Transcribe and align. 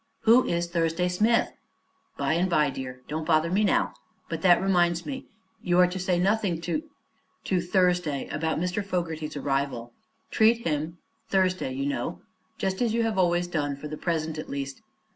"Who 0.21 0.47
is 0.47 0.65
Thursday 0.65 1.07
Smith?" 1.09 1.51
"By 2.17 2.33
and 2.33 2.49
by, 2.49 2.71
dear. 2.71 3.01
Don't 3.07 3.23
bother 3.27 3.51
me 3.51 3.63
now. 3.63 3.93
But 4.29 4.41
that 4.41 4.59
reminds 4.59 5.05
me; 5.05 5.27
you 5.61 5.77
are 5.77 5.85
to 5.85 5.99
say 5.99 6.17
nothing 6.17 6.59
to 6.61 6.81
to 7.43 7.61
Thursday 7.61 8.27
about 8.29 8.57
Mr. 8.59 8.83
Fogerty's 8.83 9.37
arrival. 9.37 9.93
Treat 10.31 10.65
him 10.65 10.97
Thursday, 11.29 11.73
you 11.73 11.85
know 11.85 12.19
just 12.57 12.81
as 12.81 12.95
you 12.95 13.03
have 13.03 13.19
always 13.19 13.45
done, 13.45 13.75
for 13.75 13.87
the 13.87 13.95
present, 13.95 14.39
at 14.39 14.49
least. 14.49 14.81